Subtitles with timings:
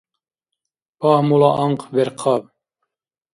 [0.99, 2.43] Пагьмула анхъ берхъаб!